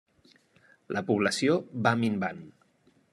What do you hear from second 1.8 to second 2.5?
va minvant.